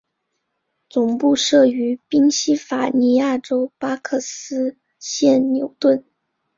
[0.89, 6.03] 总部设于宾西法尼亚州巴克斯县纽顿。